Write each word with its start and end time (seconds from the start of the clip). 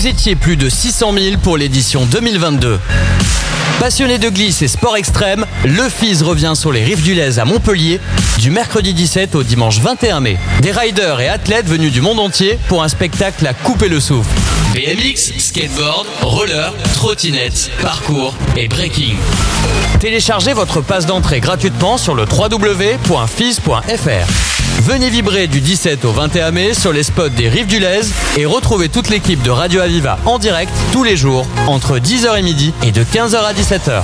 Vous 0.00 0.06
étiez 0.06 0.34
plus 0.34 0.56
de 0.56 0.70
600 0.70 1.12
000 1.12 1.36
pour 1.42 1.58
l'édition 1.58 2.06
2022. 2.06 2.80
Passionné 3.78 4.16
de 4.16 4.30
glisse 4.30 4.62
et 4.62 4.68
sport 4.68 4.96
extrême, 4.96 5.44
le 5.62 5.90
FIS 5.90 6.22
revient 6.22 6.52
sur 6.54 6.72
les 6.72 6.82
rives 6.82 7.02
du 7.02 7.12
Lez 7.12 7.38
à 7.38 7.44
Montpellier 7.44 8.00
du 8.38 8.50
mercredi 8.50 8.94
17 8.94 9.34
au 9.34 9.42
dimanche 9.42 9.78
21 9.78 10.20
mai. 10.20 10.38
Des 10.62 10.72
riders 10.72 11.20
et 11.20 11.28
athlètes 11.28 11.66
venus 11.66 11.92
du 11.92 12.00
monde 12.00 12.18
entier 12.18 12.58
pour 12.68 12.82
un 12.82 12.88
spectacle 12.88 13.46
à 13.46 13.52
couper 13.52 13.90
le 13.90 14.00
souffle. 14.00 14.30
BMX, 14.72 15.34
skateboard, 15.36 16.06
roller, 16.22 16.72
trottinette, 16.94 17.70
parcours 17.82 18.34
et 18.56 18.68
breaking. 18.68 19.16
Téléchargez 20.00 20.54
votre 20.54 20.80
passe 20.80 21.04
d'entrée 21.04 21.40
gratuitement 21.40 21.98
sur 21.98 22.14
le 22.14 22.24
www.fis.fr. 22.24 23.70
Venez 24.80 25.10
vibrer 25.10 25.46
du 25.46 25.60
17 25.60 26.06
au 26.06 26.10
21 26.10 26.52
mai 26.52 26.72
sur 26.72 26.90
les 26.90 27.02
spots 27.02 27.28
des 27.28 27.50
Rives 27.50 27.66
du 27.66 27.78
Lez 27.80 28.00
et 28.38 28.46
retrouvez 28.46 28.88
toute 28.88 29.10
l'équipe 29.10 29.42
de 29.42 29.50
Radio 29.50 29.82
Aviva 29.82 30.18
en 30.24 30.38
direct 30.38 30.72
tous 30.90 31.04
les 31.04 31.18
jours 31.18 31.46
entre 31.66 31.98
10h 31.98 32.38
et 32.38 32.42
midi 32.42 32.72
et 32.82 32.90
de 32.90 33.02
15h 33.02 33.36
à 33.36 33.52
17h. 33.52 34.02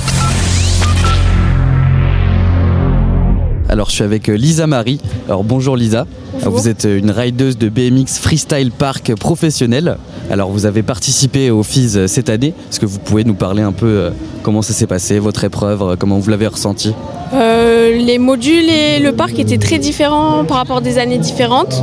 Alors 3.70 3.88
je 3.88 3.94
suis 3.94 4.04
avec 4.04 4.28
euh, 4.28 4.34
Lisa 4.34 4.66
Marie. 4.66 5.00
Alors 5.28 5.44
bonjour 5.44 5.78
Lisa. 5.78 6.06
Vous 6.42 6.68
êtes 6.68 6.84
euh, 6.84 6.98
une 6.98 7.10
rideuse 7.10 7.56
de 7.56 7.70
BMX 7.70 8.18
Freestyle 8.20 8.70
Park 8.70 9.14
professionnelle. 9.14 9.96
Alors 10.30 10.50
vous 10.50 10.66
avez 10.66 10.82
participé 10.82 11.50
au 11.50 11.62
FIS 11.62 11.96
euh, 11.96 12.06
cette 12.06 12.28
année. 12.28 12.52
Est-ce 12.70 12.80
que 12.80 12.86
vous 12.86 12.98
pouvez 12.98 13.24
nous 13.24 13.34
parler 13.34 13.62
un 13.62 13.72
peu 13.72 14.10
comment 14.42 14.60
ça 14.60 14.74
s'est 14.74 14.86
passé, 14.86 15.18
votre 15.20 15.42
épreuve, 15.44 15.96
comment 15.96 16.18
vous 16.18 16.30
l'avez 16.30 16.46
ressenti 16.46 16.92
Euh, 17.34 17.96
les 17.96 18.18
modules 18.18 18.68
et 18.68 18.98
le 19.00 19.12
parc 19.12 19.38
étaient 19.38 19.58
très 19.58 19.78
différents 19.78 20.44
par 20.44 20.58
rapport 20.58 20.78
à 20.78 20.80
des 20.80 20.98
années 20.98 21.18
différentes. 21.18 21.82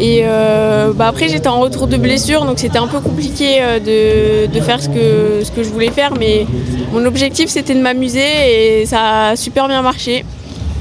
Et 0.00 0.20
euh, 0.24 0.92
bah 0.94 1.08
après 1.08 1.28
j'étais 1.28 1.48
en 1.48 1.60
retour 1.60 1.86
de 1.86 1.98
blessure 1.98 2.46
donc 2.46 2.58
c'était 2.58 2.78
un 2.78 2.86
peu 2.86 3.00
compliqué 3.00 3.58
euh, 3.60 3.78
de, 3.78 4.50
de 4.50 4.60
faire 4.62 4.82
ce 4.82 4.88
que, 4.88 5.42
ce 5.44 5.50
que 5.50 5.62
je 5.62 5.68
voulais 5.68 5.90
faire 5.90 6.14
mais 6.18 6.46
mon 6.92 7.04
objectif 7.04 7.50
c'était 7.50 7.74
de 7.74 7.80
m'amuser 7.80 8.80
et 8.82 8.86
ça 8.86 9.28
a 9.30 9.36
super 9.36 9.68
bien 9.68 9.82
marché. 9.82 10.24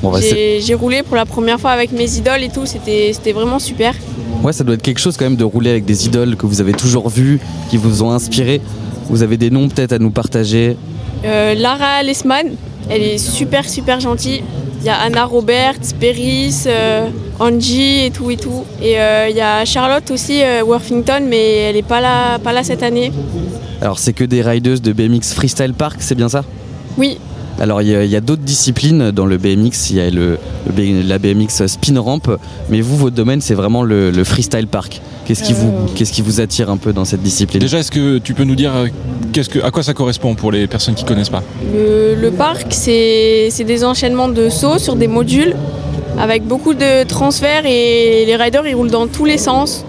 Bon, 0.02 0.12
bah, 0.12 0.20
J'ai 0.22 0.74
roulé 0.74 1.04
pour 1.04 1.18
la 1.18 1.26
première 1.26 1.60
fois 1.60 1.72
avec 1.72 1.92
mes 1.92 2.18
idoles 2.18 2.44
et 2.44 2.50
tout, 2.50 2.66
c'était 2.66 3.12
c'était 3.14 3.34
vraiment 3.34 3.60
super. 3.60 3.94
Ouais, 4.42 4.54
ça 4.54 4.64
doit 4.64 4.76
être 4.76 4.82
quelque 4.82 5.00
chose 5.02 5.18
quand 5.18 5.26
même 5.26 5.36
de 5.36 5.44
rouler 5.44 5.70
avec 5.72 5.84
des 5.84 6.06
idoles 6.06 6.38
que 6.38 6.46
vous 6.46 6.62
avez 6.62 6.72
toujours 6.72 7.10
vues, 7.10 7.42
qui 7.70 7.76
vous 7.76 8.04
ont 8.04 8.12
inspiré. 8.12 8.62
Vous 9.10 9.22
avez 9.24 9.36
des 9.36 9.50
noms 9.50 9.68
peut-être 9.68 9.92
à 9.92 10.00
nous 10.00 10.12
partager? 10.12 10.78
Euh, 11.26 11.54
Lara 11.56 12.04
Lesman, 12.04 12.56
elle 12.90 13.02
est 13.02 13.18
super 13.18 13.70
super 13.70 14.00
gentille. 14.00 14.44
Il 14.82 14.86
y 14.86 14.90
a 14.90 14.96
Anna 14.98 15.26
Roberts, 15.26 15.94
Peris, 16.00 16.64
euh, 16.66 17.10
Angie 17.40 18.06
et 18.06 18.12
tout 18.12 18.32
et 18.32 18.38
tout. 18.38 18.64
Et 18.82 19.00
euh, 19.00 19.28
il 19.30 19.36
y 19.36 19.42
a 19.42 19.66
Charlotte 19.66 20.10
aussi, 20.12 20.42
euh, 20.42 20.64
Worthington, 20.64 21.26
mais 21.28 21.56
elle 21.58 21.76
n'est 21.76 21.82
pas 21.82 22.00
là, 22.00 22.40
pas 22.40 22.54
là 22.54 22.64
cette 22.64 22.82
année. 22.82 23.12
Alors 23.82 24.00
c'est 24.00 24.14
que 24.14 24.24
des 24.24 24.42
rideuses 24.42 24.82
de 24.82 24.94
BMX 24.94 25.34
Freestyle 25.34 25.74
Park, 25.74 25.98
c'est 26.00 26.16
bien 26.16 26.30
ça? 26.30 26.44
Oui, 26.98 27.20
Alors 27.60 27.82
il 27.82 27.90
y 27.90 28.16
a, 28.16 28.22
d'autres 28.22 28.42
disciplines 28.42 29.12
dans 29.12 29.26
le 29.26 29.38
BMX, 29.38 29.90
il 29.90 29.96
y 29.98 30.00
a 30.00 30.10
le, 30.10 30.38
le 30.66 30.72
B- 30.72 31.06
la 31.06 31.18
BMX 31.20 31.68
spin 31.68 32.00
ramp, 32.00 32.22
mais 32.70 32.80
vous 32.82 32.96
votre 32.96 33.16
domaine 33.16 33.42
c'est 33.42 33.54
vraiment 33.54 33.84
le, 33.84 34.12
le 34.12 34.24
freestyle 34.24 34.68
park. 34.68 35.02
Qu'est-ce 35.26 35.44
qui, 35.44 35.54
vous, 35.54 35.72
qu'est-ce 35.94 36.12
qui 36.12 36.22
vous 36.24 36.42
attire 36.42 36.72
un 36.72 36.78
peu 36.78 36.92
dans 36.92 37.06
cette 37.06 37.22
discipline? 37.22 37.60
Déjà, 37.60 37.78
est-ce 37.80 37.92
que 37.92 38.18
tu 38.18 38.34
peux 38.34 38.46
nous 38.46 38.56
dire 38.56 38.72
euh, 38.76 38.88
qu'est-ce 39.32 39.50
que, 39.50 39.60
à 39.60 39.70
quoi 39.70 39.84
ça 39.84 39.94
correspond 39.94 40.34
pour 40.34 40.52
les 40.52 40.66
personnes 40.66 40.96
qui 40.96 41.04
connaissent 41.04 41.30
pas? 41.30 41.44
Le, 41.72 42.16
le 42.16 42.32
parc, 42.32 42.68
c'est 42.72 43.50
c'est 43.52 43.64
des 43.66 43.84
enchaînements 43.84 44.30
de 44.30 44.50
sauts 44.50 44.80
sur 44.80 44.96
des 44.96 45.08
modules 45.08 45.56
avec 46.18 46.44
beaucoup 46.46 46.74
de 46.74 47.04
transferts 47.04 47.66
et 47.68 48.24
les 48.26 48.36
riders 48.38 48.66
ils 48.68 48.74
roulent 48.74 48.90
dans 48.90 49.06
tous 49.08 49.26
les 49.26 49.38
sens. 49.38 49.86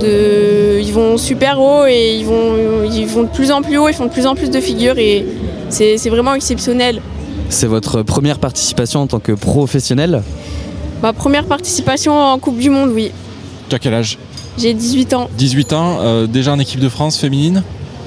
De, 0.00 0.80
ils 0.80 0.92
vont 0.92 1.16
super 1.16 1.60
haut 1.60 1.86
et 1.86 2.16
ils 2.18 2.26
vont, 2.26 2.56
ils 2.92 3.06
vont 3.06 3.22
de 3.22 3.28
plus 3.28 3.52
en 3.52 3.62
plus 3.62 3.78
haut, 3.78 3.88
ils 3.88 3.94
font 3.94 4.06
de 4.06 4.10
plus 4.10 4.26
en 4.26 4.34
plus 4.34 4.50
de 4.50 4.60
figures 4.60 4.98
et 4.98 5.24
c'est 5.74 6.08
vraiment 6.10 6.34
exceptionnel. 6.34 7.00
C'est 7.48 7.66
votre 7.66 8.02
première 8.02 8.38
participation 8.38 9.00
en 9.00 9.06
tant 9.06 9.20
que 9.20 9.32
professionnel 9.32 10.22
Ma 11.02 11.12
première 11.12 11.44
participation 11.44 12.16
en 12.18 12.38
Coupe 12.38 12.58
du 12.58 12.70
Monde, 12.70 12.90
oui. 12.94 13.10
Tu 13.68 13.74
as 13.74 13.78
quel 13.78 13.92
âge? 13.94 14.18
J'ai 14.56 14.72
18 14.72 15.14
ans. 15.14 15.28
18 15.36 15.72
ans, 15.72 15.98
euh, 16.00 16.26
déjà 16.26 16.52
en 16.52 16.58
équipe 16.58 16.80
de 16.80 16.88
France 16.88 17.18
féminine? 17.18 17.62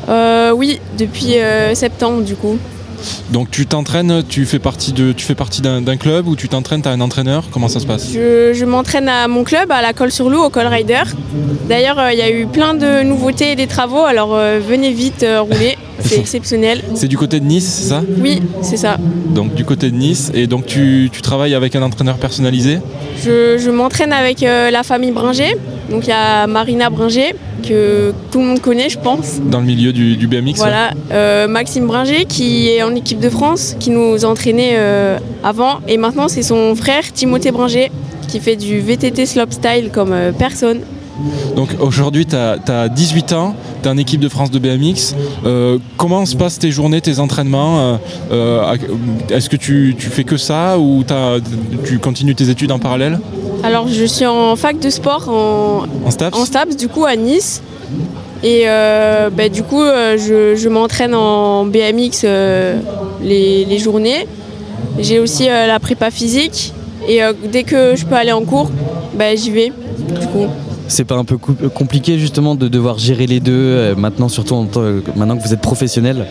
Euh, 0.07 0.51
oui, 0.51 0.79
depuis 0.97 1.37
euh, 1.37 1.75
septembre 1.75 2.23
du 2.23 2.35
coup. 2.35 2.57
Donc 3.31 3.51
tu 3.51 3.65
t'entraînes, 3.65 4.23
tu 4.27 4.45
fais 4.45 4.59
partie, 4.59 4.93
de, 4.93 5.11
tu 5.11 5.25
fais 5.25 5.35
partie 5.35 5.61
d'un, 5.61 5.97
club 5.97 6.27
ou 6.27 6.35
tu 6.35 6.49
t'entraînes, 6.49 6.81
tu 6.81 6.87
as 6.87 6.91
un 6.91 7.01
entraîneur? 7.01 7.45
Comment 7.51 7.67
ça 7.67 7.79
se 7.79 7.85
passe? 7.85 8.11
Je, 8.11 8.53
je 8.53 8.65
m'entraîne 8.65 9.09
à 9.09 9.27
mon 9.27 9.43
club, 9.43 9.71
à 9.71 9.81
la 9.81 9.93
Colle 9.93 10.11
sur 10.11 10.29
Loup, 10.29 10.41
au 10.41 10.49
Col 10.49 10.67
Rider. 10.67 11.03
D'ailleurs, 11.67 11.99
euh, 11.99 12.13
il 12.13 12.19
y 12.19 12.21
a 12.21 12.29
eu 12.29 12.45
plein 12.45 12.73
de 12.73 13.03
nouveautés 13.03 13.51
et 13.51 13.55
des 13.55 13.67
travaux, 13.67 14.03
alors 14.03 14.35
euh, 14.35 14.59
venez 14.65 14.91
vite 14.91 15.23
euh, 15.23 15.41
rouler, 15.41 15.77
c'est 15.99 16.19
exceptionnel. 16.19 16.83
C'est 16.95 17.07
du 17.07 17.17
côté 17.17 17.39
de 17.39 17.45
Nice, 17.45 17.65
c'est 17.65 17.89
ça? 17.89 18.03
Oui, 18.19 18.41
c'est 18.61 18.77
ça. 18.77 18.97
Donc 19.29 19.53
du 19.53 19.65
côté 19.65 19.91
de 19.91 19.95
Nice. 19.95 20.31
Et 20.33 20.47
donc 20.47 20.65
tu, 20.65 21.09
tu 21.11 21.21
travailles 21.21 21.55
avec 21.55 21.75
un 21.75 21.81
entraîneur 21.81 22.17
personnalisé? 22.17 22.79
Je, 23.23 23.57
je 23.57 23.69
m'entraîne 23.69 24.13
avec 24.13 24.41
la 24.41 24.83
famille 24.83 25.11
Bringer. 25.11 25.55
Donc 25.89 26.05
il 26.05 26.09
y 26.09 26.13
a 26.13 26.47
Marina 26.47 26.89
Bringer, 26.89 27.33
que 27.67 28.13
tout 28.31 28.39
le 28.39 28.45
monde 28.45 28.59
connaît, 28.61 28.89
je 28.89 28.99
pense. 28.99 29.39
dans 29.41 29.59
le 29.59 29.65
milieu 29.65 29.93
du, 29.93 30.15
du 30.17 30.27
BMX. 30.27 30.55
Voilà, 30.57 30.91
euh, 31.11 31.47
Maxime 31.47 31.87
Bringer 31.87 32.25
qui 32.25 32.69
est 32.69 32.83
en 32.83 32.93
équipe 32.95 33.19
de 33.19 33.29
France, 33.29 33.75
qui 33.79 33.89
nous 33.89 34.25
entraînait 34.25 34.73
euh, 34.75 35.17
avant. 35.43 35.79
Et 35.87 35.97
maintenant, 35.97 36.27
c'est 36.27 36.43
son 36.43 36.75
frère 36.75 37.03
Timothée 37.13 37.51
Bringer 37.51 37.91
qui 38.27 38.39
fait 38.41 38.57
du 38.57 38.79
VTT 38.79 39.25
slopestyle 39.25 39.89
comme 39.93 40.11
euh, 40.11 40.31
personne. 40.31 40.79
Donc 41.55 41.69
aujourd'hui, 41.79 42.27
tu 42.27 42.35
as, 42.35 42.89
18 42.89 43.33
ans, 43.33 43.55
tu 43.81 43.87
es 43.87 43.91
en 43.91 43.97
équipe 43.97 44.19
de 44.19 44.29
France 44.29 44.51
de 44.51 44.59
BMX. 44.59 45.15
Euh, 45.45 45.79
comment 45.97 46.25
se 46.27 46.35
passent 46.35 46.59
tes 46.59 46.69
journées, 46.69 47.01
tes 47.01 47.17
entraînements 47.19 47.97
Euh, 48.31 48.75
Est-ce 49.31 49.49
que 49.49 49.55
tu, 49.55 49.95
tu 49.97 50.09
fais 50.09 50.23
que 50.23 50.37
ça 50.37 50.77
ou 50.77 51.03
tu 51.85 51.97
continues 51.97 52.35
tes 52.35 52.49
études 52.51 52.71
en 52.71 52.77
parallèle? 52.77 53.19
Alors, 53.63 53.87
je 53.87 54.05
suis 54.05 54.25
en 54.25 54.55
fac 54.55 54.79
de 54.79 54.89
sport 54.89 55.29
en, 55.29 55.85
En 56.05 56.11
STAPS 56.11 56.37
en 56.37 56.45
STAPS, 56.45 56.75
du 56.75 56.87
coup, 56.87 57.05
à 57.05 57.15
Nice. 57.15 57.61
Et 58.43 58.63
euh, 58.65 59.29
bah, 59.29 59.49
du 59.49 59.63
coup, 59.63 59.81
euh, 59.81 60.17
je, 60.17 60.55
je 60.55 60.69
m'entraîne 60.69 61.15
en 61.15 61.65
BMX 61.65 62.21
euh, 62.23 62.79
les, 63.21 63.65
les 63.65 63.79
journées. 63.79 64.27
J'ai 64.99 65.19
aussi 65.19 65.47
la 65.47 65.79
prépa 65.79 66.11
physique. 66.11 66.73
Et 67.07 67.21
dès 67.51 67.63
que 67.63 67.95
je 67.95 68.05
peux 68.05 68.15
aller 68.15 68.31
en 68.31 68.43
cours, 68.43 68.69
bah, 69.15 69.35
j'y 69.35 69.51
vais. 69.51 69.71
Du 70.19 70.27
coup. 70.27 70.47
C'est 70.87 71.03
pas 71.03 71.15
un 71.15 71.25
peu 71.25 71.37
compliqué 71.37 72.17
justement 72.17 72.55
de 72.55 72.67
devoir 72.67 72.97
gérer 72.97 73.27
les 73.27 73.39
deux 73.39 73.93
maintenant, 73.95 74.29
surtout 74.29 74.55
en 74.55 74.67
maintenant 75.15 75.37
que 75.37 75.43
vous 75.43 75.53
êtes 75.53 75.61
professionnel? 75.61 76.25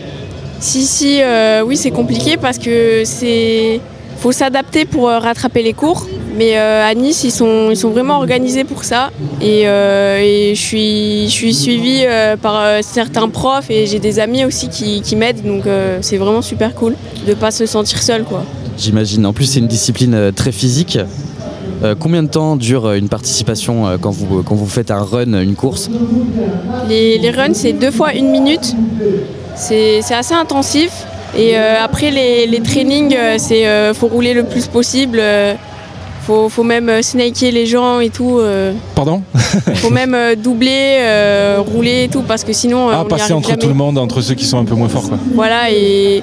Si, 0.61 0.83
si, 0.85 1.21
oui, 1.65 1.77
c'est 1.77 1.91
compliqué 1.91 2.37
parce 2.37 2.59
que 2.59 3.03
c'est. 3.05 3.81
Faut 4.19 4.33
s'adapter 4.33 4.85
pour 4.85 5.09
euh, 5.09 5.19
rattraper 5.19 5.63
les 5.63 5.73
cours. 5.73 6.07
Mais 6.37 6.59
euh, 6.59 6.85
à 6.87 6.95
Nice, 6.95 7.25
ils 7.25 7.31
sont, 7.31 7.71
ils 7.71 7.77
sont 7.77 7.91
vraiment 7.91 8.19
organisés 8.19 8.65
pour 8.65 8.85
ça. 8.85 9.11
Et, 9.41 9.63
euh, 9.65 10.19
et 10.23 10.55
je 10.55 10.61
suis, 10.61 11.25
je 11.29 11.33
suis 11.33 11.55
suivie 11.55 12.03
euh, 12.05 12.37
par 12.37 12.83
certains 12.83 13.29
profs 13.31 13.71
et 13.71 13.87
j'ai 13.87 13.99
des 13.99 14.19
amis 14.19 14.45
aussi 14.45 14.69
qui, 14.69 15.01
qui 15.01 15.17
m'aident. 15.17 15.45
Donc 15.45 15.65
c'est 16.03 16.19
vraiment 16.19 16.43
super 16.43 16.75
cool 16.75 16.95
de 17.27 17.35
pas 17.35 17.51
se 17.51 17.65
sentir 17.65 18.03
seul, 18.03 18.25
quoi. 18.25 18.45
J'imagine. 18.77 19.25
En 19.25 19.33
plus, 19.33 19.47
c'est 19.47 19.61
une 19.61 19.67
discipline 19.67 20.33
très 20.35 20.53
physique. 20.53 20.99
Combien 21.99 22.23
de 22.23 22.29
temps 22.29 22.57
dure 22.57 22.93
une 22.93 23.09
participation 23.09 23.99
quand 24.01 24.11
vous, 24.11 24.43
quand 24.43 24.55
vous 24.55 24.67
faites 24.67 24.91
un 24.91 25.03
run, 25.03 25.41
une 25.41 25.55
course? 25.55 25.89
Les, 26.89 27.17
les 27.19 27.31
runs, 27.31 27.55
c'est 27.55 27.73
deux 27.73 27.91
fois 27.91 28.13
une 28.13 28.31
minute. 28.31 28.75
C'est 29.55 30.03
c'est 30.03 30.15
assez 30.15 30.35
intensif. 30.35 30.91
Et 31.37 31.57
euh, 31.57 31.75
après, 31.83 32.11
les, 32.11 32.47
les 32.47 32.61
trainings, 32.61 33.15
euh, 33.17 33.35
c'est 33.39 33.67
euh, 33.67 33.93
faut 33.95 34.07
rouler 34.09 34.33
le 34.33 34.45
plus 34.45 34.67
possible. 34.67 35.21
faut, 36.23 36.49
faut 36.49 36.63
même 36.65 37.03
snaker 37.03 37.51
les 37.53 37.67
gens 37.67 38.01
et 38.01 38.09
tout. 38.11 38.41
Pardon? 38.95 39.23
Faut 39.77 39.91
même 39.91 40.17
doubler, 40.37 40.99
euh, 41.01 41.59
rouler 41.65 42.05
et 42.05 42.09
tout, 42.09 42.23
parce 42.23 42.43
que 42.45 42.53
sinon, 42.53 42.89
Ah, 42.91 43.03
on 43.05 43.09
passer 43.09 43.33
entre 43.33 43.49
jamais. 43.51 43.61
tout 43.61 43.69
le 43.69 43.75
monde, 43.75 43.97
entre 43.99 44.21
ceux 44.21 44.35
qui 44.35 44.45
sont 44.45 44.59
un 44.59 44.65
peu 44.65 44.75
moins 44.75 44.89
forts. 44.89 45.09
Quoi. 45.09 45.19
Voilà, 45.35 45.71
et 45.71 46.23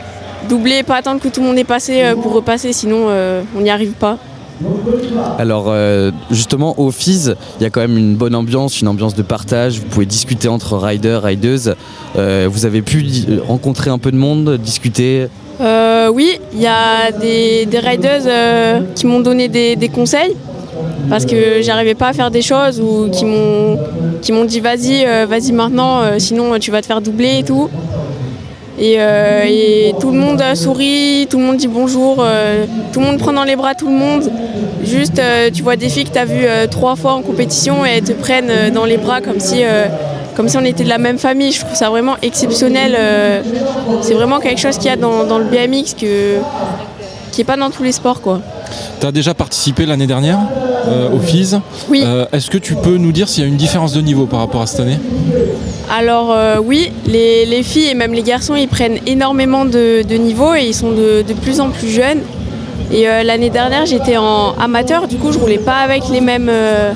doubler, 0.49 0.83
pas 0.83 0.97
attendre 0.97 1.21
que 1.21 1.29
tout 1.29 1.39
le 1.41 1.47
monde 1.47 1.57
est 1.57 1.63
passé 1.63 2.03
pour 2.21 2.33
repasser, 2.33 2.73
sinon 2.73 3.05
euh, 3.07 3.41
on 3.57 3.61
n'y 3.61 3.69
arrive 3.69 3.91
pas. 3.93 4.17
Alors 5.39 5.65
euh, 5.67 6.11
justement 6.31 6.79
au 6.79 6.91
FIS, 6.91 7.31
il 7.59 7.63
y 7.63 7.65
a 7.65 7.69
quand 7.69 7.81
même 7.81 7.97
une 7.97 8.15
bonne 8.15 8.35
ambiance, 8.35 8.81
une 8.81 8.87
ambiance 8.87 9.15
de 9.15 9.21
partage. 9.21 9.79
Vous 9.79 9.85
pouvez 9.85 10.05
discuter 10.05 10.47
entre 10.47 10.77
riders, 10.77 11.23
rideuses. 11.23 11.75
Euh, 12.15 12.47
vous 12.51 12.65
avez 12.65 12.81
pu 12.81 13.05
rencontrer 13.47 13.89
un 13.89 13.97
peu 13.97 14.11
de 14.11 14.17
monde, 14.17 14.57
discuter. 14.57 15.27
Euh, 15.61 16.09
oui, 16.09 16.39
il 16.53 16.61
y 16.61 16.67
a 16.67 17.11
des, 17.11 17.67
euh, 17.73 18.81
qui 18.95 19.05
m'ont 19.05 19.19
donné 19.19 19.47
des, 19.47 19.75
des 19.75 19.89
conseils 19.89 20.35
parce 21.09 21.25
que 21.25 21.61
j'arrivais 21.61 21.95
pas 21.95 22.09
à 22.09 22.13
faire 22.13 22.31
des 22.31 22.41
choses 22.41 22.81
ou 22.81 23.09
qui 23.11 23.25
m'ont 23.25 24.45
dit 24.45 24.59
vas-y 24.59 25.05
vas-y 25.25 25.51
maintenant 25.51 26.01
sinon 26.17 26.57
tu 26.59 26.71
vas 26.71 26.81
te 26.81 26.87
faire 26.87 27.01
doubler 27.01 27.39
et 27.39 27.43
tout. 27.43 27.69
Et, 28.79 28.95
euh, 28.97 29.43
et 29.45 29.93
tout 29.99 30.11
le 30.11 30.17
monde 30.17 30.41
euh, 30.41 30.55
sourit, 30.55 31.27
tout 31.29 31.37
le 31.37 31.43
monde 31.43 31.57
dit 31.57 31.67
bonjour, 31.67 32.17
euh, 32.19 32.65
tout 32.91 32.99
le 32.99 33.05
monde 33.05 33.17
prend 33.19 33.31
dans 33.33 33.43
les 33.43 33.55
bras 33.55 33.75
tout 33.75 33.87
le 33.87 33.93
monde. 33.93 34.23
Juste, 34.83 35.19
euh, 35.19 35.49
tu 35.53 35.61
vois 35.61 35.75
des 35.75 35.89
filles 35.89 36.05
que 36.05 36.11
tu 36.13 36.17
as 36.17 36.25
vues 36.25 36.45
trois 36.71 36.95
fois 36.95 37.13
en 37.13 37.21
compétition 37.21 37.85
et 37.85 37.89
elles 37.97 38.03
te 38.03 38.13
prennent 38.13 38.71
dans 38.73 38.85
les 38.85 38.97
bras 38.97 39.21
comme 39.21 39.39
si 39.39 39.61
comme 40.35 40.49
si 40.49 40.57
on 40.57 40.65
était 40.65 40.83
de 40.83 40.89
la 40.89 40.97
même 40.97 41.19
famille. 41.19 41.51
Je 41.51 41.59
trouve 41.61 41.75
ça 41.75 41.89
vraiment 41.89 42.15
exceptionnel. 42.21 42.97
c'est 44.01 44.15
vraiment 44.15 44.39
quelque 44.39 44.59
chose 44.59 44.77
qu'il 44.77 44.87
y 44.87 44.93
a 44.93 44.95
dans, 44.97 45.23
dans 45.25 45.37
le 45.37 45.45
BMX 45.45 45.93
que, 45.93 46.37
qui 47.31 47.39
n'est 47.41 47.45
pas 47.45 47.57
dans 47.57 47.69
tous 47.69 47.83
les 47.83 47.91
sports. 47.91 48.21
Quoi. 48.21 48.41
Tu 48.99 49.05
as 49.05 49.11
déjà 49.11 49.33
participé 49.33 49.85
l'année 49.85 50.07
dernière 50.07 50.39
euh, 50.87 51.09
au 51.11 51.19
FIS. 51.19 51.55
Oui. 51.89 52.03
Euh, 52.05 52.25
Est-ce 52.31 52.49
que 52.49 52.57
tu 52.57 52.75
peux 52.75 52.97
nous 52.97 53.11
dire 53.11 53.27
s'il 53.27 53.43
y 53.43 53.45
a 53.45 53.49
une 53.49 53.57
différence 53.57 53.93
de 53.93 54.01
niveau 54.01 54.25
par 54.25 54.39
rapport 54.39 54.61
à 54.61 54.67
cette 54.67 54.79
année? 54.81 54.97
Alors 55.91 56.31
euh, 56.31 56.57
oui, 56.63 56.91
les, 57.05 57.45
les 57.45 57.63
filles 57.63 57.89
et 57.89 57.93
même 57.93 58.13
les 58.13 58.23
garçons, 58.23 58.55
ils 58.55 58.67
prennent 58.67 58.99
énormément 59.05 59.65
de, 59.65 60.01
de 60.03 60.15
niveau 60.15 60.53
et 60.53 60.63
ils 60.65 60.73
sont 60.73 60.91
de, 60.91 61.23
plus 61.41 61.59
en 61.59 61.69
plus 61.69 61.89
jeunes. 61.89 62.21
Et 62.91 63.07
euh, 63.07 63.23
l'année 63.23 63.49
dernière, 63.49 63.85
j'étais 63.85 64.17
en 64.17 64.53
amateur, 64.59 65.07
du 65.07 65.17
coup, 65.17 65.31
je 65.31 65.39
roulais 65.39 65.57
pas 65.57 65.77
avec 65.77 66.03
les 66.09 66.21
mêmes, 66.21 66.49
euh, 66.49 66.93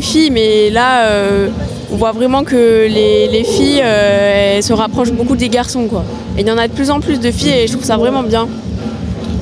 filles, 0.00 0.30
mais 0.30 0.70
là, 0.70 1.08
on 1.92 1.96
voit 1.96 2.12
vraiment 2.12 2.44
que 2.44 2.86
les, 2.86 3.28
les 3.28 3.44
filles 3.44 3.82
se 4.62 4.72
rapprochent 4.72 5.12
beaucoup 5.12 5.36
des 5.36 5.48
garçons, 5.48 5.86
quoi. 5.86 6.04
Et 6.36 6.42
il 6.42 6.46
y 6.46 6.50
en 6.50 6.58
a 6.58 6.68
de 6.68 6.72
plus 6.72 6.90
en 6.90 7.00
plus 7.00 7.20
de 7.20 7.30
filles 7.30 7.52
et 7.52 7.66
je 7.66 7.72
trouve 7.72 7.84
ça 7.84 7.96
vraiment 7.96 8.22
bien. 8.22 8.48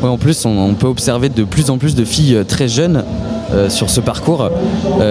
Ouais, 0.02 0.08
en 0.08 0.18
plus, 0.18 0.44
on, 0.44 0.74
peut 0.74 0.86
observer 0.86 1.28
de 1.28 1.44
plus 1.44 1.70
en 1.70 1.78
plus 1.78 1.94
de 1.94 2.04
filles 2.04 2.42
très 2.46 2.68
jeunes 2.68 3.04
sur 3.68 3.90
ce 3.90 4.00
parcours. 4.00 4.50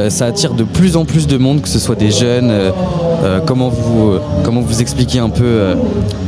Ça 0.09 0.25
attire 0.25 0.53
de 0.53 0.63
plus 0.63 0.97
en 0.97 1.05
plus 1.05 1.27
de 1.27 1.37
monde, 1.37 1.61
que 1.61 1.69
ce 1.69 1.79
soit 1.79 1.95
des 1.95 2.11
jeunes. 2.11 2.51
Comment, 3.45 3.69
vous, 3.69 4.11
euh, 4.11 4.19
comment 4.43 4.61
vous 4.61 4.81
expliquez 4.81 5.19
un 5.19 5.29
peu 5.29 5.43
euh, 5.45 5.75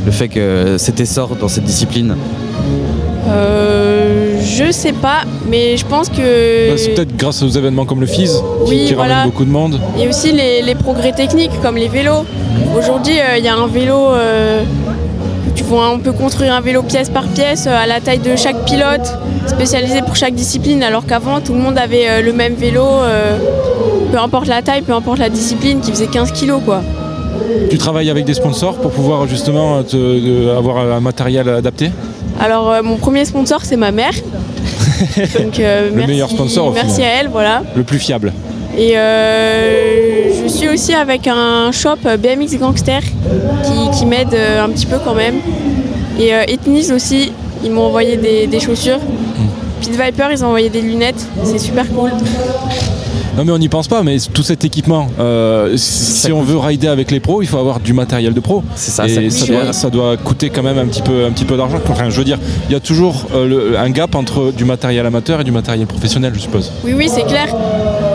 le 0.04 0.10
fait 0.12 0.28
que 0.28 0.76
cet 0.78 1.00
essor 1.00 1.36
dans 1.36 1.48
cette 1.48 1.64
discipline? 1.64 2.16
Euh, 3.28 4.38
je 4.42 4.70
sais 4.70 4.92
pas, 4.92 5.22
mais 5.48 5.76
je 5.76 5.84
pense 5.84 6.08
que. 6.08 6.70
Bah, 6.70 6.76
C'est 6.76 6.90
peut-être 6.94 7.16
grâce 7.16 7.42
aux 7.42 7.48
événements 7.48 7.84
comme 7.84 8.00
le 8.00 8.06
FIS 8.06 8.28
qui, 8.64 8.70
Oui, 8.70 8.84
qui 8.86 8.94
voilà. 8.94 9.14
ramènent 9.16 9.30
beaucoup 9.30 9.44
de 9.44 9.50
monde. 9.50 9.80
Et 9.98 10.08
aussi 10.08 10.32
les, 10.32 10.62
les 10.62 10.74
progrès 10.74 11.12
techniques 11.12 11.50
comme 11.62 11.76
les 11.76 11.88
vélos. 11.88 12.24
Aujourd'hui, 12.78 13.18
euh, 13.18 13.38
il 13.38 13.44
y 13.44 13.48
a 13.48 13.54
un 13.54 13.66
vélo, 13.66 13.96
euh, 14.12 14.62
tu 15.54 15.64
vois, 15.64 15.90
on 15.90 15.98
peut 15.98 16.12
construire 16.12 16.54
un 16.54 16.60
vélo 16.60 16.82
pièce 16.82 17.10
par 17.10 17.24
pièce 17.24 17.66
euh, 17.66 17.76
à 17.76 17.86
la 17.86 18.00
taille 18.00 18.18
de 18.20 18.36
chaque 18.36 18.64
pilote, 18.64 19.12
spécialisé 19.46 20.02
pour 20.02 20.14
chaque 20.16 20.34
discipline, 20.34 20.82
alors 20.82 21.04
qu'avant 21.06 21.40
tout 21.40 21.52
le 21.52 21.58
monde 21.60 21.78
avait 21.78 22.08
euh, 22.08 22.22
le 22.22 22.32
même 22.32 22.54
vélo, 22.54 22.84
euh, 22.84 23.38
peu 24.10 24.18
importe 24.18 24.46
la 24.48 24.62
taille, 24.62 24.82
peu 24.82 24.92
importe 24.92 25.18
la 25.18 25.28
discipline, 25.28 25.80
qui 25.80 25.90
faisait 25.90 26.06
15 26.06 26.32
kilos 26.32 26.60
quoi. 26.64 26.82
Tu 27.70 27.78
travailles 27.78 28.10
avec 28.10 28.24
des 28.24 28.34
sponsors 28.34 28.74
pour 28.76 28.90
pouvoir 28.90 29.26
justement 29.28 29.82
te- 29.82 29.96
de- 29.96 30.48
avoir 30.50 30.78
un 30.78 31.00
matériel 31.00 31.48
adapté? 31.48 31.90
Alors 32.40 32.70
euh, 32.70 32.82
mon 32.82 32.96
premier 32.96 33.24
sponsor 33.24 33.60
c'est 33.64 33.76
ma 33.76 33.92
mère. 33.92 34.12
Donc, 35.38 35.60
euh, 35.60 35.90
Le 35.90 35.94
merci, 35.96 36.10
meilleur 36.12 36.30
sponsor, 36.30 36.72
Merci 36.72 37.02
à 37.02 37.08
elle, 37.20 37.28
voilà. 37.28 37.62
Le 37.76 37.82
plus 37.82 37.98
fiable. 37.98 38.32
Et 38.78 38.92
euh, 38.96 40.42
je 40.42 40.48
suis 40.48 40.68
aussi 40.68 40.92
avec 40.94 41.26
un 41.26 41.70
shop 41.72 41.96
BMX 42.18 42.58
Gangster 42.58 43.00
qui, 43.64 43.98
qui 43.98 44.06
m'aide 44.06 44.34
un 44.34 44.68
petit 44.70 44.86
peu 44.86 44.96
quand 45.04 45.14
même. 45.14 45.36
Et 46.18 46.30
Ethnis 46.48 46.92
aussi, 46.92 47.32
ils 47.64 47.70
m'ont 47.70 47.86
envoyé 47.86 48.16
des, 48.16 48.46
des 48.46 48.60
chaussures. 48.60 48.98
Pit 49.80 49.90
Viper, 49.90 50.28
ils 50.32 50.42
ont 50.44 50.48
envoyé 50.48 50.68
des 50.70 50.80
lunettes. 50.82 51.26
C'est 51.44 51.58
super 51.58 51.86
cool. 51.90 52.10
Non 53.36 53.44
mais 53.44 53.52
on 53.52 53.58
n'y 53.58 53.68
pense 53.68 53.86
pas, 53.86 54.02
mais 54.02 54.16
tout 54.32 54.42
cet 54.42 54.64
équipement, 54.64 55.08
euh, 55.20 55.74
si 55.76 56.32
on 56.32 56.40
veut 56.42 56.56
rider 56.56 56.88
avec 56.88 57.10
les 57.10 57.20
pros, 57.20 57.42
il 57.42 57.46
faut 57.48 57.58
avoir 57.58 57.80
du 57.80 57.92
matériel 57.92 58.32
de 58.32 58.40
pro. 58.40 58.62
C'est 58.76 58.90
ça, 58.90 59.06
Et 59.06 59.28
ça 59.28 59.44
ça, 59.46 59.52
doit, 59.52 59.72
ça 59.74 59.90
doit 59.90 60.16
coûter 60.16 60.48
quand 60.48 60.62
même 60.62 60.78
un 60.78 60.86
petit 60.86 61.02
peu, 61.02 61.26
un 61.26 61.30
petit 61.32 61.44
peu 61.44 61.56
d'argent. 61.58 61.78
Enfin, 61.86 62.08
je 62.08 62.16
veux 62.16 62.24
dire, 62.24 62.38
il 62.68 62.72
y 62.72 62.76
a 62.76 62.80
toujours 62.80 63.26
euh, 63.34 63.46
le- 63.72 63.78
un 63.78 63.90
gap 63.90 64.14
entre 64.14 64.52
du 64.52 64.64
matériel 64.64 65.04
amateur 65.04 65.42
et 65.42 65.44
du 65.44 65.52
matériel 65.52 65.86
professionnel, 65.86 66.32
je 66.34 66.40
suppose. 66.40 66.72
Oui, 66.82 66.94
oui, 66.96 67.10
c'est 67.14 67.24
clair. 67.26 67.54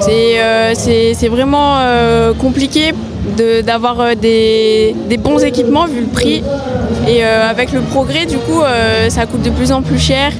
C'est 0.01 0.41
euh, 0.41 0.71
c'est- 0.73 1.13
c'est 1.13 1.27
vraiment 1.29 1.75
euh, 1.81 2.33
compliqué 2.33 2.91
de- 3.37 3.61
d'avoir 3.61 3.99
euh, 3.99 4.15
des, 4.15 4.95
des 5.07 5.17
bons 5.17 5.43
équipements 5.43 5.85
vu 5.85 5.99
le 6.01 6.07
prix. 6.07 6.41
Et 7.07 7.23
euh, 7.23 7.47
avec 7.47 7.71
le 7.73 7.81
progrès, 7.81 8.25
du 8.25 8.37
coup, 8.37 8.61
euh, 8.63 9.07
ça 9.09 9.27
coûte 9.27 9.43
de 9.43 9.51
plus 9.51 9.71
en 9.71 9.83
plus 9.83 9.99
cher. 9.99 10.31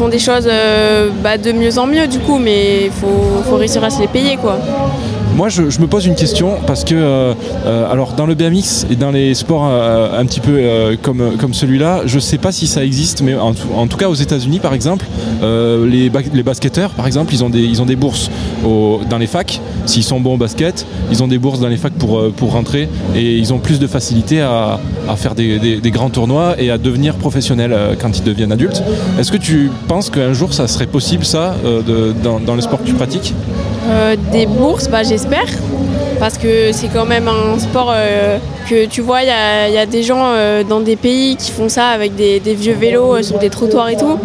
Font 0.00 0.08
des 0.08 0.18
choses 0.18 0.48
euh, 0.50 1.10
bah, 1.22 1.36
de 1.36 1.52
mieux 1.52 1.76
en 1.76 1.86
mieux, 1.86 2.06
du 2.06 2.20
coup, 2.20 2.38
mais 2.38 2.86
il 2.86 2.90
faut 2.90 3.56
réussir 3.56 3.84
à 3.84 3.90
se 3.90 4.00
les 4.00 4.06
payer, 4.06 4.38
quoi. 4.38 4.58
Moi, 5.40 5.48
je, 5.48 5.62
me 5.62 5.86
pose 5.86 6.04
une 6.04 6.16
question 6.16 6.58
parce 6.66 6.84
que, 6.84 6.94
euh, 6.94 7.32
euh, 7.64 7.90
alors, 7.90 8.12
dans 8.12 8.26
le 8.26 8.34
BMX 8.34 8.84
et 8.90 8.94
dans 8.94 9.10
les 9.10 9.32
sports 9.32 9.66
euh, 9.70 10.20
un 10.20 10.26
petit 10.26 10.38
peu 10.40 10.58
comme, 11.00 11.38
comme 11.38 11.54
celui-là, 11.54 12.02
je 12.04 12.18
sais 12.18 12.36
pas 12.36 12.52
si 12.52 12.66
ça 12.66 12.84
existe, 12.84 13.22
mais 13.22 13.34
en, 13.34 13.54
tout- 13.54 13.96
cas 13.96 14.10
aux 14.10 14.14
États-Unis, 14.14 14.58
par 14.58 14.74
exemple, 14.74 15.06
les, 15.40 16.10
ba- 16.10 16.20
les 16.34 16.42
basketteurs, 16.42 16.90
par 16.90 17.06
exemple, 17.06 17.32
ils 17.32 17.42
ont 17.42 17.48
des, 17.48 17.62
ils 17.62 17.80
ont 17.80 17.86
des 17.86 17.96
bourses 17.96 18.30
dans 18.62 19.16
les 19.16 19.26
facs. 19.26 19.62
S'ils 19.86 20.04
sont 20.04 20.20
bons 20.20 20.34
au 20.34 20.36
basket, 20.36 20.84
ils 21.10 21.22
ont 21.22 21.28
des 21.28 21.38
bourses 21.38 21.58
dans 21.60 21.68
les 21.68 21.78
facs 21.78 21.94
pour, 21.94 22.30
pour 22.32 22.52
rentrer 22.52 22.90
et 23.16 23.38
ils 23.38 23.54
ont 23.54 23.58
plus 23.60 23.78
de 23.78 23.86
facilité 23.86 24.42
à, 24.42 24.78
à 25.08 25.16
faire 25.16 25.34
des, 25.34 25.58
des- 25.58 25.90
grands 25.90 26.10
tournois 26.10 26.56
et 26.58 26.70
à 26.70 26.76
devenir 26.76 27.14
professionnels 27.14 27.74
quand 27.98 28.18
ils 28.18 28.24
deviennent 28.24 28.52
adultes. 28.52 28.82
Est-ce 29.18 29.32
que 29.32 29.38
tu 29.38 29.70
penses 29.88 30.10
qu'un 30.10 30.34
jour 30.34 30.52
ça 30.52 30.68
serait 30.68 30.86
possible, 30.86 31.24
ça, 31.24 31.54
dans, 32.22 32.40
dans 32.40 32.54
le 32.54 32.60
sport 32.60 32.82
que 32.82 32.86
tu 32.86 32.92
pratiques? 32.92 33.32
Euh, 33.88 34.16
des 34.32 34.46
bourses, 34.46 34.88
bah, 34.88 35.02
j'espère. 35.02 35.46
Parce 36.18 36.36
que 36.36 36.72
c'est 36.72 36.88
quand 36.88 37.06
même 37.06 37.28
un 37.28 37.58
sport 37.58 37.92
euh, 37.94 38.38
que 38.68 38.84
tu 38.86 39.00
vois, 39.00 39.22
il 39.22 39.28
y 39.28 39.78
a, 39.78 39.86
des 39.86 40.02
gens 40.02 40.22
euh, 40.22 40.62
dans 40.64 40.80
des 40.80 40.96
pays 40.96 41.36
qui 41.36 41.50
font 41.50 41.70
ça 41.70 41.88
avec 41.88 42.14
des, 42.14 42.40
des 42.40 42.54
vieux 42.54 42.74
vélos 42.74 43.22
sur 43.22 43.38
des 43.38 43.48
trottoirs 43.48 43.88
et 43.88 43.96
tout. 43.96 44.18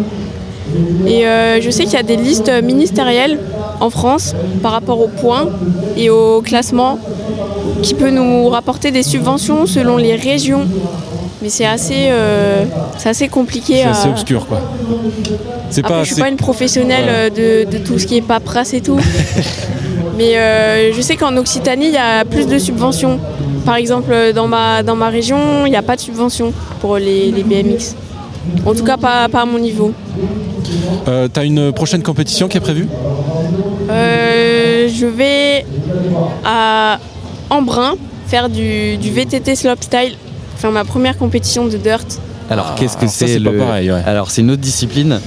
Et 1.06 1.24
je 1.60 1.70
sais 1.70 1.84
qu'il 1.84 1.94
y 1.94 1.98
a 1.98 2.02
des 2.02 2.16
listes 2.16 2.50
ministérielles 2.62 3.38
en 3.80 3.88
France 3.88 4.34
par 4.62 4.72
rapport 4.72 5.00
aux 5.00 5.08
points 5.08 5.48
et 5.96 6.10
au 6.10 6.42
classement 6.42 6.98
qui 7.82 7.94
peut 7.94 8.10
nous 8.10 8.48
rapporter 8.48 8.90
des 8.90 9.02
subventions 9.02 9.64
selon 9.64 9.96
les 9.96 10.16
régions. 10.16 10.66
Mais 11.46 11.50
c'est 11.50 11.64
assez, 11.64 12.08
euh, 12.10 12.64
c'est 12.98 13.08
assez 13.08 13.28
compliqué 13.28 13.74
C'est 13.76 13.82
à. 13.84 13.90
assez 13.92 14.08
obscur, 14.08 14.48
quoi. 14.48 14.60
C'est 15.70 15.78
Après, 15.84 15.94
pas 15.94 16.00
je 16.00 16.06
suis 16.06 16.14
assez- 16.14 16.22
pas 16.22 16.28
une 16.28 16.36
professionnelle 16.36 17.04
Voilà. 17.04 17.18
euh, 17.18 17.64
de, 17.66 17.70
de 17.70 17.78
tout 17.84 18.00
ce 18.00 18.06
qui 18.08 18.16
est 18.16 18.20
paperasse 18.20 18.74
et 18.74 18.80
tout. 18.80 18.98
Mais 20.18 20.36
euh, 20.36 20.92
je 20.92 21.00
sais 21.00 21.14
qu'en 21.14 21.36
Occitanie, 21.36 21.86
il 21.86 21.92
y 21.92 21.96
a 21.98 22.24
plus 22.24 22.48
de 22.48 22.58
subventions. 22.58 23.20
Par 23.64 23.76
exemple, 23.76 24.12
dans 24.34 24.48
ma, 24.48 24.82
dans 24.82 24.96
ma 24.96 25.08
région, 25.08 25.66
il 25.66 25.70
n'y 25.70 25.76
a 25.76 25.82
pas 25.82 25.94
de 25.94 26.00
subvention 26.00 26.52
pour 26.80 26.96
les, 26.96 27.30
les 27.30 27.44
BMX. 27.44 27.94
En 28.66 28.74
tout 28.74 28.82
cas, 28.82 28.96
pas, 28.96 29.28
pas 29.28 29.42
à 29.42 29.46
mon 29.46 29.60
niveau. 29.60 29.92
Euh, 31.06 31.28
T'as 31.32 31.44
une 31.44 31.70
prochaine 31.72 32.02
compétition 32.02 32.48
qui 32.48 32.56
est 32.56 32.60
prévue? 32.60 32.88
Euh, 33.88 34.88
je 34.92 35.06
vais 35.06 35.64
à 36.44 36.98
Embrun 37.50 37.94
faire 38.26 38.48
du, 38.48 38.96
du 38.96 39.10
VTT 39.12 39.54
slopestyle, 39.54 40.16
faire 40.56 40.72
ma 40.72 40.84
première 40.84 41.16
compétition 41.18 41.66
de 41.66 41.76
dirt. 41.76 42.06
Alors, 42.50 42.74
qu'est-ce 42.76 42.96
que 42.96 43.06
ça, 43.06 43.26
c'est 43.26 43.28
c'est 43.28 43.40
pas 43.40 43.50
le... 43.50 43.58
pareil, 43.58 43.90
ouais. 43.90 44.02
Alors, 44.06 44.30
c'est 44.30 44.42
une 44.42 44.50
autre 44.50 44.62
discipline. 44.62 45.20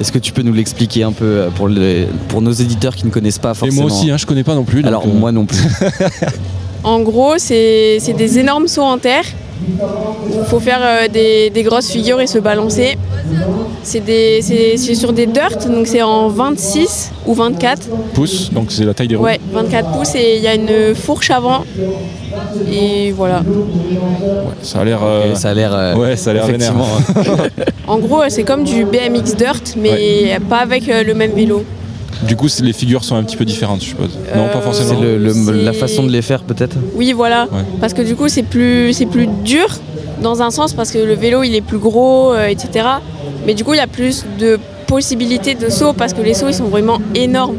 Est-ce 0.00 0.12
que 0.12 0.18
tu 0.18 0.32
peux 0.32 0.42
nous 0.42 0.52
l'expliquer 0.52 1.02
un 1.02 1.12
peu 1.12 1.24
euh, 1.24 2.06
pour, 2.28 2.40
nos 2.40 2.52
éditeurs 2.52 2.96
qui 2.96 3.04
ne 3.04 3.10
connaissent 3.10 3.38
pas 3.38 3.52
Et 3.52 3.54
forcément 3.54 3.82
moi 3.82 3.90
aussi, 3.90 4.10
hein, 4.10 4.16
je 4.16 4.24
connais 4.24 4.44
pas 4.44 4.54
non 4.54 4.64
plus. 4.64 4.84
Alors, 4.84 5.04
euh, 5.04 5.12
moi 5.12 5.32
non 5.32 5.46
plus. 5.46 5.58
En 6.82 7.00
gros, 7.00 7.34
c'est 7.36 7.98
c'est 8.00 8.14
des 8.14 8.38
énormes 8.38 8.66
sauts 8.66 8.80
en 8.80 8.96
terre. 8.96 9.24
Il 10.32 10.44
faut 10.46 10.60
faire 10.60 10.80
euh, 10.82 11.08
des, 11.08 11.50
des 11.50 11.62
grosses 11.62 11.88
figures 11.90 12.20
et 12.20 12.26
se 12.26 12.38
balancer. 12.38 12.96
C'est 13.82 14.76
sur 14.94 15.12
des 15.12 15.26
dirt, 15.26 15.66
donc 15.68 15.86
c'est 15.86 16.02
en 16.02 16.28
26 16.28 17.12
ou 17.26 17.34
24. 17.34 17.88
pouces, 18.14 18.50
donc 18.52 18.70
c'est 18.72 18.84
la 18.84 18.94
taille 18.94 19.08
des 19.08 19.16
roues. 19.16 19.24
Ouais, 19.24 19.40
24 19.52 19.92
pouces 19.92 20.14
et 20.14 20.36
il 20.36 20.42
y 20.42 20.46
a 20.48 20.54
une 20.54 20.94
fourche 20.94 21.30
avant. 21.30 21.64
Et 22.70 23.12
voilà. 23.12 23.42
Ça 24.62 24.80
a 24.80 24.84
l'air. 24.84 25.00
euh, 25.02 25.34
ça 25.34 25.50
a 25.50 25.54
l'air. 25.54 25.72
euh, 25.74 25.94
Ouais, 25.94 26.16
ça 26.16 26.30
a 26.30 26.34
l'air 26.34 26.46
vénère. 26.46 26.74
En 27.86 27.98
gros, 27.98 28.22
c'est 28.28 28.44
comme 28.44 28.62
du 28.64 28.84
BMX 28.84 29.34
dirt, 29.36 29.74
mais 29.76 30.38
pas 30.48 30.58
avec 30.58 30.88
euh, 30.88 31.02
le 31.02 31.14
même 31.14 31.32
vélo. 31.32 31.64
Du 32.26 32.36
coup, 32.36 32.48
les 32.62 32.72
figures 32.72 33.02
sont 33.04 33.16
un 33.16 33.22
petit 33.24 33.36
peu 33.36 33.44
différentes, 33.44 33.80
je 33.82 33.86
suppose. 33.88 34.10
non, 34.36 34.48
pas 34.48 34.58
Euh, 34.58 34.60
forcément. 34.60 34.88
c'est 34.90 35.00
le- 35.00 35.16
le- 35.18 35.32
C'est- 35.32 35.52
la 35.52 35.72
façon 35.72 36.02
de 36.04 36.10
les 36.10 36.22
faire 36.22 36.42
peut-être. 36.42 36.76
Oui, 36.94 37.12
voilà. 37.12 37.46
Ouais. 37.52 37.62
Parce 37.80 37.94
que 37.94 38.02
du 38.02 38.14
coup, 38.16 38.28
c'est 38.28 38.42
plus, 38.42 38.92
c'est 38.92 39.06
plus 39.06 39.26
dur 39.44 39.66
dans 40.22 40.42
un 40.42 40.50
sens 40.50 40.72
parce 40.74 40.90
que 40.90 40.98
le 40.98 41.14
vélo, 41.14 41.42
il 41.42 41.54
est 41.54 41.60
plus 41.62 41.78
gros, 41.78 42.32
euh, 42.34 42.46
etc. 42.48 42.86
Mais 43.46 43.54
du 43.54 43.64
coup, 43.64 43.72
il 43.74 43.78
y 43.78 43.80
a 43.80 43.86
plus 43.86 44.24
de 44.38 44.58
possibilités 44.86 45.54
de 45.54 45.68
sauts 45.70 45.92
parce 45.94 46.12
que 46.12 46.20
les 46.20 46.34
sauts, 46.34 46.48
ils 46.48 46.54
sont 46.54 46.64
vraiment 46.64 46.98
énormes. 47.14 47.56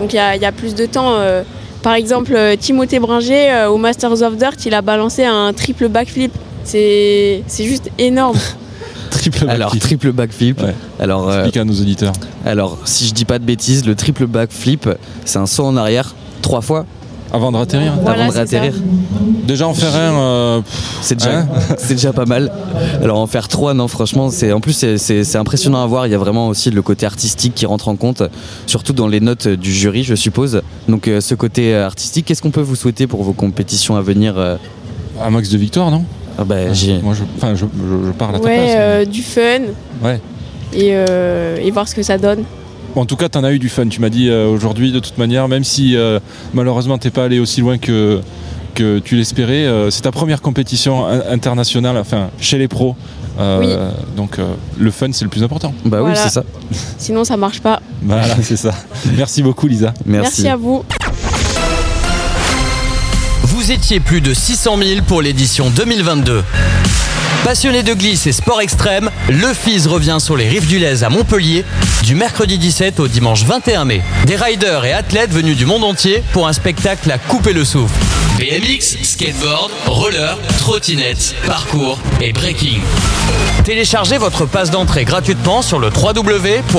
Donc, 0.00 0.12
il 0.12 0.16
y 0.16 0.18
a, 0.18 0.36
il 0.36 0.42
y 0.42 0.46
a 0.46 0.52
plus 0.52 0.74
de 0.74 0.86
temps. 0.86 1.14
euh. 1.18 1.42
Par 1.82 1.94
exemple, 1.94 2.38
Timothée 2.60 3.00
Bringer, 3.00 3.50
euh, 3.50 3.68
au 3.68 3.76
Masters 3.76 4.22
of 4.22 4.36
Dirt, 4.36 4.64
il 4.64 4.72
a 4.72 4.82
balancé 4.82 5.24
un 5.24 5.52
triple 5.52 5.88
backflip. 5.88 6.32
C'est 6.64 7.42
c'est 7.48 7.64
juste 7.64 7.90
énorme. 7.98 8.38
Triple 9.30 9.48
Alors 9.48 9.70
backflip. 9.70 9.82
triple 9.82 10.12
backflip. 10.12 10.62
Ouais. 10.62 10.74
Alors, 11.00 11.28
euh, 11.28 11.34
Explique 11.44 11.56
à 11.58 11.64
nos 11.64 11.74
auditeurs. 11.80 12.12
alors 12.44 12.78
si 12.84 13.06
je 13.06 13.14
dis 13.14 13.24
pas 13.24 13.38
de 13.38 13.44
bêtises, 13.44 13.84
le 13.86 13.94
triple 13.94 14.26
backflip, 14.26 14.88
c'est 15.24 15.38
un 15.38 15.46
saut 15.46 15.64
en 15.64 15.76
arrière 15.76 16.14
trois 16.42 16.60
fois 16.60 16.86
Avant 17.32 17.52
de 17.52 17.56
ratterrir 17.56 17.92
Voilà, 18.02 18.24
avant 18.24 18.32
de. 18.32 18.72
Déjà 19.46 19.66
en 19.68 19.74
faire 19.74 19.94
un, 19.94 20.12
euh, 20.18 20.60
C'est 21.02 21.14
déjà, 21.16 21.38
Hein 21.40 21.48
c'est 21.78 21.94
déjà 21.94 22.12
pas 22.12 22.26
mal. 22.26 22.50
Alors 23.02 23.18
en 23.18 23.26
faire 23.26 23.46
trois, 23.48 23.74
non, 23.74 23.86
franchement, 23.88 24.28
c'est 24.30 24.52
en 24.52 24.60
plus 24.60 24.72
c'est- 24.96 25.36
impressionnant 25.36 25.82
à 25.82 25.86
voir. 25.86 26.06
Il 26.06 26.10
y 26.10 26.14
a 26.14 26.18
vraiment 26.18 26.48
aussi 26.48 26.70
le 26.70 26.82
côté 26.82 27.06
artistique 27.06 27.54
qui 27.54 27.64
rentre 27.66 27.88
en 27.88 27.96
compte, 27.96 28.22
surtout 28.66 28.92
dans 28.92 29.06
les 29.08 29.20
notes 29.20 29.46
du 29.48 29.72
jury, 29.72 30.02
je 30.04 30.14
suppose. 30.16 30.62
Donc 30.88 31.06
euh, 31.08 31.20
ce 31.20 31.34
côté 31.36 31.74
artistique, 31.76 32.26
qu'est-ce 32.26 32.42
qu'on 32.42 32.50
peut 32.50 32.60
vous 32.60 32.76
souhaiter 32.76 33.06
pour 33.06 33.22
vos 33.22 33.32
compétitions 33.32 33.96
à 33.96 34.02
venir 34.02 34.34
euh 34.36 34.56
un 35.22 35.30
max 35.30 35.50
de 35.50 35.58
victoire, 35.58 35.90
non? 35.90 36.04
Ah 36.38 36.44
bah, 36.44 36.72
j'ai- 36.72 37.00
Moi, 37.02 37.14
je, 37.14 37.22
enfin, 37.36 37.54
je, 37.54 37.64
je- 37.66 38.06
je 38.06 38.12
parle 38.12 38.36
à 38.36 38.38
ta 38.38 38.44
Ouais, 38.44 38.54
place. 38.56 38.66
mais- 38.68 38.74
euh, 38.78 39.04
du 39.04 39.22
fun. 39.22 39.60
Ouais. 40.02 40.20
Et, 40.74 40.90
euh, 40.92 41.58
et 41.62 41.70
voir 41.70 41.86
ce 41.88 41.94
que 41.94 42.02
ça 42.02 42.16
donne. 42.18 42.44
En 42.94 43.04
tout 43.06 43.16
cas, 43.16 43.28
t'en 43.28 43.44
as 43.44 43.52
eu 43.52 43.58
du 43.58 43.68
fun. 43.68 43.88
Tu 43.88 44.00
m'as 44.00 44.08
dit 44.10 44.28
euh, 44.28 44.48
aujourd'hui, 44.48 44.92
de 44.92 44.98
toute 45.00 45.18
manière, 45.18 45.48
même 45.48 45.64
si 45.64 45.96
euh, 45.96 46.18
malheureusement 46.54 46.98
t'es 46.98 47.10
pas 47.10 47.24
allé 47.24 47.38
aussi 47.38 47.60
loin 47.60 47.78
que, 47.78 48.20
que 48.74 48.98
tu 48.98 49.16
l'espérais, 49.16 49.64
euh, 49.66 49.90
c'est 49.90 50.02
ta 50.02 50.12
première 50.12 50.40
compétition 50.42 51.06
in- 51.06 51.22
internationale, 51.30 51.96
enfin 51.96 52.28
chez 52.38 52.58
les 52.58 52.68
pros. 52.68 52.96
Euh, 53.40 53.60
Oui. 53.60 53.92
Donc 54.16 54.38
euh, 54.38 54.44
le 54.78 54.90
fun, 54.90 55.08
c'est 55.12 55.24
le 55.24 55.30
plus 55.30 55.42
important. 55.42 55.72
bah 55.86 55.98
oui, 55.98 56.10
Voilà. 56.10 56.16
c'est 56.16 56.28
ça. 56.28 56.44
Sinon, 56.98 57.24
ça 57.24 57.38
marche 57.38 57.60
pas. 57.60 57.80
Voilà, 58.02 58.24
c'est 58.42 58.56
ça. 58.56 58.72
Merci 59.16 59.42
beaucoup, 59.42 59.66
Lisa. 59.66 59.94
Merci. 60.04 60.42
Merci 60.42 60.48
à 60.48 60.56
vous. 60.56 60.84
Vous 63.62 63.70
étiez 63.70 64.00
plus 64.00 64.20
de 64.20 64.34
600 64.34 64.76
000 64.76 65.02
pour 65.06 65.22
l'édition 65.22 65.70
2022. 65.70 66.42
Passionné 67.44 67.84
de 67.84 67.94
glisse 67.94 68.26
et 68.26 68.32
sport 68.32 68.60
extrême, 68.60 69.08
le 69.28 69.54
FIS 69.54 69.86
revient 69.86 70.16
sur 70.18 70.36
les 70.36 70.48
rives 70.48 70.66
du 70.66 70.80
Lez 70.80 71.04
à 71.04 71.10
Montpellier 71.10 71.64
du 72.02 72.16
mercredi 72.16 72.58
17 72.58 72.98
au 72.98 73.06
dimanche 73.06 73.44
21 73.44 73.84
mai. 73.84 74.02
Des 74.26 74.34
riders 74.34 74.84
et 74.84 74.92
athlètes 74.92 75.30
venus 75.30 75.56
du 75.56 75.64
monde 75.64 75.84
entier 75.84 76.24
pour 76.32 76.48
un 76.48 76.52
spectacle 76.52 77.08
à 77.12 77.18
couper 77.18 77.52
le 77.52 77.64
souffle. 77.64 77.94
BMX, 78.36 78.96
skateboard, 79.04 79.70
roller, 79.86 80.36
trottinette, 80.58 81.36
parcours 81.46 82.00
et 82.20 82.32
breaking. 82.32 82.80
Téléchargez 83.62 84.18
votre 84.18 84.44
passe 84.44 84.72
d'entrée 84.72 85.04
gratuitement 85.04 85.62
sur 85.62 85.78
le 85.78 85.86
www.fis.fr. 85.86 86.72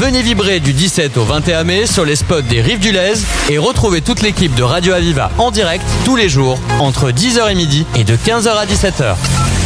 Venez 0.00 0.22
vibrer 0.22 0.60
du 0.60 0.72
17 0.72 1.18
au 1.18 1.24
21 1.24 1.62
mai 1.64 1.86
sur 1.86 2.06
les 2.06 2.16
spots 2.16 2.40
des 2.40 2.62
Rives 2.62 2.78
du 2.78 2.90
Lez 2.90 3.12
et 3.50 3.58
retrouvez 3.58 4.00
toute 4.00 4.22
l'équipe 4.22 4.54
de 4.54 4.62
Radio 4.62 4.94
Aviva 4.94 5.30
en 5.36 5.50
direct 5.50 5.84
tous 6.06 6.16
les 6.16 6.30
jours 6.30 6.58
entre 6.78 7.10
10h 7.10 7.50
et 7.50 7.54
midi 7.54 7.84
et 7.94 8.04
de 8.04 8.16
15h 8.16 8.48
à 8.48 8.64
17h. 8.64 9.59